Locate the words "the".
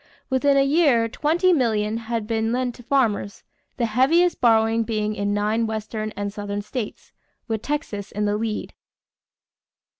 3.77-3.85, 8.25-8.35